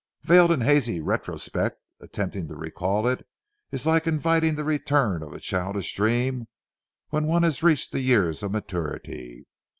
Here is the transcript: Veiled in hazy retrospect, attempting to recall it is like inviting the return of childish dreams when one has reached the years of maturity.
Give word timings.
Veiled 0.23 0.49
in 0.51 0.61
hazy 0.61 0.99
retrospect, 0.99 1.79
attempting 1.99 2.47
to 2.47 2.55
recall 2.55 3.05
it 3.07 3.23
is 3.69 3.85
like 3.85 4.07
inviting 4.07 4.55
the 4.55 4.63
return 4.63 5.21
of 5.21 5.39
childish 5.41 5.93
dreams 5.93 6.47
when 7.09 7.27
one 7.27 7.43
has 7.43 7.61
reached 7.61 7.91
the 7.91 7.99
years 8.01 8.41
of 8.41 8.49
maturity. 8.51 9.45